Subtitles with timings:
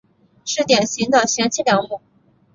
[0.45, 2.01] 是典型的贤妻良母。